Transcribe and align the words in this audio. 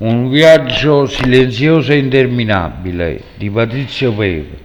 Un 0.00 0.30
viaggio 0.30 1.04
silenzioso 1.04 1.92
e 1.92 1.98
interminabile 1.98 3.20
di 3.36 3.50
Patrizio 3.50 4.14
Pepe. 4.14 4.56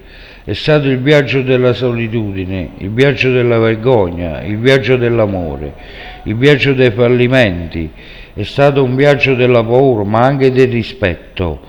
È 0.46 0.54
stato 0.54 0.88
il 0.88 1.00
viaggio 1.00 1.42
della 1.42 1.74
solitudine, 1.74 2.69
il 2.77 2.90
viaggio 2.92 3.30
della 3.33 3.58
vergogna, 3.58 4.42
il 4.43 4.58
viaggio 4.58 4.95
dell'amore, 4.95 5.74
il 6.24 6.37
viaggio 6.37 6.71
dei 6.71 6.92
fallimenti. 6.92 7.92
È 8.34 8.43
stato 8.43 8.82
un 8.82 8.95
viaggio 8.95 9.36
della 9.36 9.61
paura, 9.61 10.06
ma 10.06 10.21
anche 10.21 10.54
del 10.54 10.70
rispetto. 10.70 11.60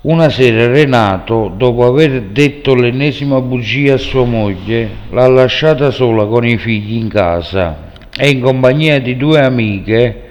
Una 0.00 0.28
sera 0.28 0.66
Renato, 0.66 1.52
dopo 1.56 1.86
aver 1.86 2.20
detto 2.32 2.74
l'ennesima 2.74 3.40
bugia 3.40 3.94
a 3.94 3.98
sua 3.98 4.24
moglie, 4.24 4.88
l'ha 5.10 5.28
lasciata 5.28 5.92
sola 5.92 6.26
con 6.26 6.44
i 6.44 6.58
figli 6.58 6.96
in 6.96 7.06
casa 7.10 7.92
e 8.18 8.28
in 8.28 8.40
compagnia 8.40 8.98
di 8.98 9.16
due 9.16 9.38
amiche 9.38 10.25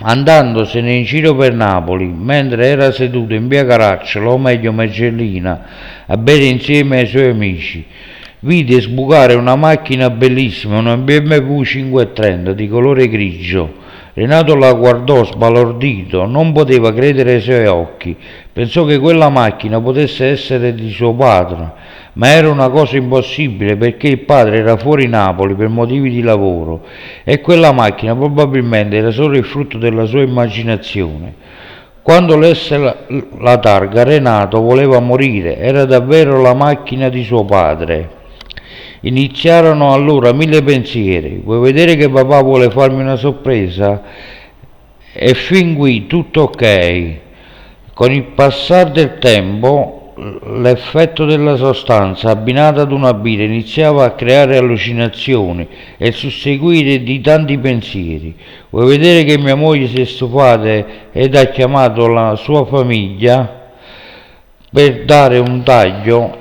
andandosene 0.00 0.92
in 0.92 1.04
giro 1.04 1.34
per 1.34 1.54
Napoli, 1.54 2.06
mentre 2.06 2.66
era 2.66 2.92
seduto 2.92 3.34
in 3.34 3.48
via 3.48 3.64
Caracciolo, 3.64 4.32
o 4.32 4.38
meglio 4.38 4.72
Mergellina, 4.72 5.66
a 6.06 6.16
bere 6.16 6.44
insieme 6.44 7.00
ai 7.00 7.06
suoi 7.06 7.30
amici, 7.30 7.84
vide 8.40 8.80
sbucare 8.80 9.34
una 9.34 9.56
macchina 9.56 10.10
bellissima, 10.10 10.78
una 10.78 10.96
BMW 10.96 11.62
530 11.62 12.52
di 12.52 12.68
colore 12.68 13.08
grigio. 13.08 13.86
Renato 14.14 14.56
la 14.56 14.72
guardò 14.72 15.24
sbalordito, 15.24 16.26
non 16.26 16.52
poteva 16.52 16.92
credere 16.92 17.34
ai 17.34 17.40
suoi 17.40 17.66
occhi, 17.66 18.16
pensò 18.52 18.84
che 18.84 18.98
quella 18.98 19.28
macchina 19.28 19.80
potesse 19.80 20.26
essere 20.26 20.74
di 20.74 20.90
suo 20.90 21.14
padre 21.14 21.72
ma 22.18 22.30
era 22.30 22.50
una 22.50 22.68
cosa 22.68 22.96
impossibile 22.96 23.76
perché 23.76 24.08
il 24.08 24.18
padre 24.18 24.58
era 24.58 24.76
fuori 24.76 25.06
Napoli 25.06 25.54
per 25.54 25.68
motivi 25.68 26.10
di 26.10 26.20
lavoro 26.20 26.84
e 27.24 27.40
quella 27.40 27.72
macchina 27.72 28.14
probabilmente 28.14 28.96
era 28.96 29.10
solo 29.10 29.36
il 29.36 29.44
frutto 29.44 29.78
della 29.78 30.04
sua 30.04 30.22
immaginazione. 30.22 31.34
Quando 32.02 32.36
lesse 32.36 32.76
la, 32.76 32.96
la 33.38 33.58
targa 33.58 34.02
Renato 34.02 34.60
voleva 34.60 34.98
morire, 34.98 35.58
era 35.58 35.84
davvero 35.84 36.40
la 36.40 36.54
macchina 36.54 37.08
di 37.08 37.22
suo 37.22 37.44
padre. 37.44 38.16
Iniziarono 39.00 39.92
allora 39.92 40.32
mille 40.32 40.62
pensieri. 40.62 41.40
Vuoi 41.42 41.60
vedere 41.60 41.96
che 41.96 42.08
papà 42.08 42.42
vuole 42.42 42.70
farmi 42.70 43.00
una 43.00 43.16
sorpresa? 43.16 44.02
E 45.12 45.34
fin 45.34 45.74
qui 45.74 46.06
tutto 46.06 46.42
ok. 46.42 47.16
Con 47.94 48.12
il 48.12 48.24
passare 48.24 48.90
del 48.90 49.18
tempo 49.18 49.98
l'effetto 50.18 51.24
della 51.24 51.54
sostanza 51.56 52.30
abbinata 52.30 52.82
ad 52.82 52.90
una 52.90 53.14
birra 53.14 53.44
iniziava 53.44 54.04
a 54.04 54.10
creare 54.12 54.56
allucinazioni 54.56 55.66
e 55.96 56.08
il 56.08 56.14
susseguire 56.14 57.02
di 57.02 57.20
tanti 57.20 57.56
pensieri. 57.58 58.34
Vuoi 58.70 58.86
vedere 58.86 59.22
che 59.24 59.38
mia 59.38 59.54
moglie 59.54 59.86
si 59.86 60.00
è 60.00 60.04
stufata 60.04 60.84
ed 61.12 61.36
ha 61.36 61.44
chiamato 61.46 62.08
la 62.08 62.34
sua 62.34 62.64
famiglia 62.64 63.70
per 64.70 65.04
dare 65.04 65.38
un 65.38 65.62
taglio 65.62 66.37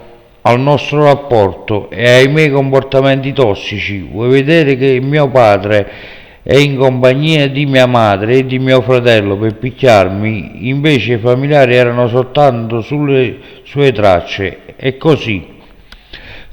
al 0.47 0.61
nostro 0.61 1.03
rapporto 1.03 1.89
e 1.89 2.09
ai 2.09 2.29
miei 2.29 2.49
comportamenti 2.49 3.33
tossici. 3.33 3.99
Vuoi 3.99 4.29
vedere 4.29 4.77
che 4.77 4.99
mio 5.01 5.27
padre 5.29 5.91
e 6.41 6.61
in 6.61 6.77
compagnia 6.77 7.49
di 7.49 7.65
mia 7.65 7.85
madre 7.85 8.37
e 8.37 8.45
di 8.45 8.57
mio 8.57 8.79
fratello 8.81 9.35
per 9.35 9.55
picchiarmi, 9.55 10.69
invece 10.69 11.15
i 11.15 11.17
familiari 11.17 11.75
erano 11.75 12.07
soltanto 12.07 12.79
sulle 12.79 13.39
sue 13.63 13.91
tracce 13.91 14.59
e 14.77 14.95
così, 14.95 15.45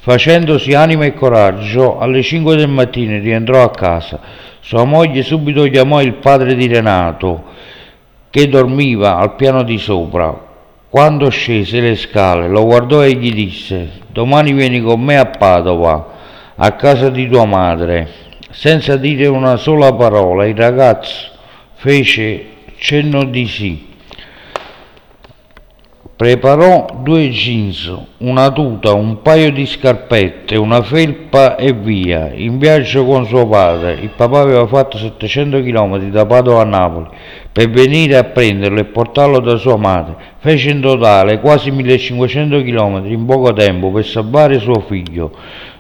facendosi 0.01 0.75
anima 0.75 1.05
e 1.05 1.15
coraggio, 1.15 2.01
alle 2.01 2.23
5 2.23 2.57
del 2.57 2.69
mattino 2.69 3.21
rientrò 3.21 3.63
a 3.63 3.71
casa. 3.71 4.19
Sua 4.59 4.83
moglie 4.83 5.23
subito 5.23 5.63
chiamò 5.65 6.03
il 6.03 6.15
padre 6.15 6.57
di 6.57 6.67
Renato, 6.67 7.45
che 8.31 8.49
dormiva 8.49 9.19
al 9.19 9.37
piano 9.37 9.63
di 9.63 9.79
sopra. 9.79 10.54
Quando 10.95 11.29
scese 11.29 11.81
le 11.81 11.97
scale, 11.97 12.47
lo 12.47 12.65
guardò 12.67 13.03
e 13.03 13.15
gli 13.15 13.33
disse: 13.33 14.03
Domani 14.13 14.53
vieni 14.53 14.81
con 14.81 15.01
me 15.01 15.19
a 15.19 15.27
Padova, 15.27 16.07
a 16.55 16.71
casa 16.77 17.09
di 17.09 17.29
tua 17.29 17.45
madre. 17.45 18.09
Senza 18.51 18.97
dire 18.97 19.27
una 19.27 19.57
sola 19.57 19.93
parola, 19.93 20.47
il 20.47 20.55
ragazzo 20.55 21.31
fece 21.73 22.47
cenno 22.79 23.25
di 23.25 23.45
sì. 23.49 23.94
Preparò 26.17 27.01
due 27.03 27.29
jeans, 27.31 27.93
una 28.19 28.53
tuta, 28.53 28.93
un 28.93 29.21
paio 29.21 29.51
di 29.51 29.67
scarpette, 29.67 30.57
una 30.57 30.81
felpa 30.81 31.57
e 31.57 31.73
via, 31.73 32.31
in 32.33 32.59
viaggio 32.59 33.05
con 33.05 33.27
suo 33.27 33.49
padre. 33.49 33.95
Il 33.95 34.11
papà 34.15 34.39
aveva 34.39 34.65
fatto 34.69 34.97
700 34.97 35.61
km 35.61 36.11
da 36.11 36.25
Padova 36.25 36.61
a 36.61 36.65
Napoli 36.65 37.09
per 37.51 37.69
venire 37.69 38.17
a 38.17 38.23
prenderlo 38.23 38.79
e 38.79 38.85
portarlo 38.85 39.41
da 39.41 39.57
sua 39.57 39.77
madre. 39.77 40.15
Fece 40.39 40.71
in 40.71 40.81
totale 40.81 41.41
quasi 41.41 41.73
1500 41.73 42.63
km 42.63 43.03
in 43.07 43.27
poco 43.27 43.53
tempo 43.53 43.91
per 43.91 44.07
salvare 44.07 44.61
suo 44.61 44.85
figlio. 44.87 45.33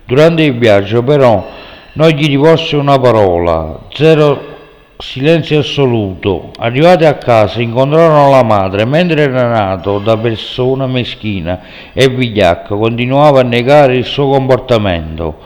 Durante 0.05 0.43
il 0.43 0.59
viaggio 0.59 1.05
però 1.05 1.47
non 1.93 2.09
gli 2.09 2.27
rivolse 2.27 2.75
una 2.75 2.99
parola, 2.99 3.83
zero 3.93 4.53
silenzio 4.99 5.59
assoluto. 5.59 6.50
Arrivati 6.59 7.05
a 7.05 7.15
casa 7.15 7.60
incontrarono 7.60 8.31
la 8.31 8.43
madre, 8.43 8.84
mentre 8.84 9.27
Renato, 9.27 9.99
da 9.99 10.16
persona 10.16 10.87
meschina 10.87 11.60
e 11.93 12.09
vigliacca, 12.09 12.75
continuava 12.77 13.41
a 13.41 13.44
negare 13.44 13.97
il 13.97 14.04
suo 14.04 14.28
comportamento. 14.28 15.38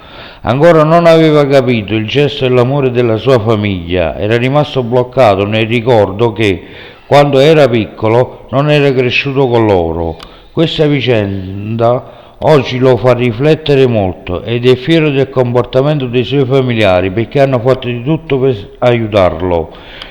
Ancora 0.42 0.84
non 0.84 1.06
aveva 1.06 1.46
capito 1.46 1.94
il 1.94 2.06
gesto 2.06 2.44
e 2.44 2.48
l'amore 2.48 2.90
della 2.90 3.16
sua 3.16 3.38
famiglia, 3.40 4.16
era 4.16 4.36
rimasto 4.36 4.82
bloccato 4.82 5.44
nel 5.44 5.66
ricordo 5.66 6.32
che, 6.32 6.66
quando 7.06 7.38
era 7.38 7.68
piccolo, 7.68 8.46
non 8.50 8.70
era 8.70 8.92
cresciuto 8.92 9.48
con 9.48 9.66
loro. 9.66 10.16
Questa 10.52 10.86
vicenda 10.86 12.27
Oggi 12.40 12.78
lo 12.78 12.96
fa 12.96 13.14
riflettere 13.14 13.88
molto 13.88 14.42
ed 14.42 14.64
è 14.64 14.76
fiero 14.76 15.10
del 15.10 15.28
comportamento 15.28 16.06
dei 16.06 16.22
suoi 16.22 16.44
familiari 16.44 17.10
perché 17.10 17.40
hanno 17.40 17.58
fatto 17.58 17.88
di 17.88 18.00
tutto 18.04 18.38
per 18.38 18.76
aiutarlo. 18.78 19.70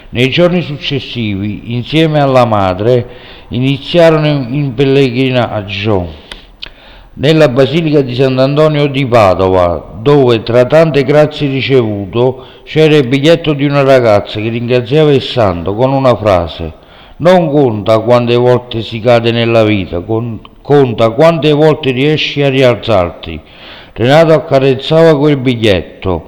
Nei 0.10 0.30
giorni 0.30 0.62
successivi, 0.62 1.74
insieme 1.74 2.20
alla 2.20 2.46
madre, 2.46 3.08
iniziarono 3.50 4.28
in 4.28 4.74
pellegrinaggio 4.74 6.26
nella 7.14 7.48
Basilica 7.48 8.02
di 8.02 8.14
Sant'Antonio 8.14 8.88
di 8.88 9.06
Padova, 9.06 9.94
dove 10.02 10.44
tra 10.44 10.66
tante 10.66 11.04
grazie 11.04 11.48
ricevute 11.48 12.34
c'era 12.64 12.98
il 12.98 13.08
biglietto 13.08 13.54
di 13.54 13.64
una 13.64 13.84
ragazza 13.84 14.42
che 14.42 14.50
ringraziava 14.50 15.14
il 15.14 15.22
santo 15.22 15.74
con 15.76 15.94
una 15.94 16.16
frase 16.16 16.86
non 17.18 17.50
conta 17.50 18.00
quante 18.00 18.36
volte 18.36 18.82
si 18.82 19.00
cade 19.00 19.32
nella 19.32 19.64
vita, 19.64 20.02
conta 20.68 21.12
quante 21.12 21.54
volte 21.54 21.92
riesci 21.92 22.44
a 22.44 22.50
rialzarti. 22.50 23.40
Renato 23.94 24.34
accarezzava 24.34 25.18
quel 25.18 25.38
biglietto 25.38 26.26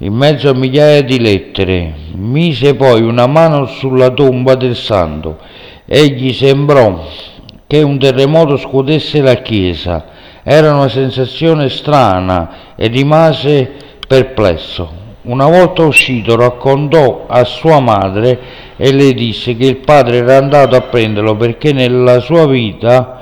in 0.00 0.12
mezzo 0.12 0.50
a 0.50 0.54
migliaia 0.54 1.02
di 1.02 1.18
lettere, 1.18 1.94
mise 2.12 2.74
poi 2.74 3.00
una 3.00 3.26
mano 3.26 3.64
sulla 3.64 4.10
tomba 4.10 4.56
del 4.56 4.76
santo 4.76 5.38
e 5.86 6.06
gli 6.08 6.34
sembrò 6.34 7.02
che 7.66 7.80
un 7.80 7.98
terremoto 7.98 8.58
scuotesse 8.58 9.22
la 9.22 9.36
chiesa. 9.36 10.04
Era 10.42 10.74
una 10.74 10.90
sensazione 10.90 11.70
strana 11.70 12.74
e 12.76 12.88
rimase 12.88 13.72
perplesso. 14.06 14.92
Una 15.22 15.46
volta 15.46 15.84
uscito 15.84 16.36
raccontò 16.36 17.24
a 17.26 17.42
sua 17.44 17.80
madre 17.80 18.38
e 18.76 18.92
le 18.92 19.14
disse 19.14 19.56
che 19.56 19.64
il 19.64 19.76
padre 19.78 20.18
era 20.18 20.36
andato 20.36 20.76
a 20.76 20.82
prenderlo 20.82 21.36
perché 21.36 21.72
nella 21.72 22.20
sua 22.20 22.46
vita 22.46 23.18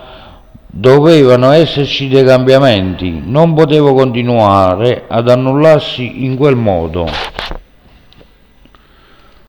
dovevano 0.79 1.53
esserci 1.53 2.07
dei 2.07 2.23
cambiamenti, 2.23 3.23
non 3.25 3.55
poteva 3.55 3.95
continuare 3.95 5.05
ad 5.09 5.31
annullarsi 5.31 6.25
in 6.25 6.37
quel 6.37 6.55
modo. 6.55 7.09